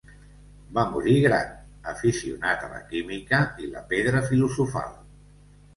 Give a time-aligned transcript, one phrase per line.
[0.77, 1.51] Va morir gran,
[1.93, 4.95] aficionat a la química i la pedra filosofal.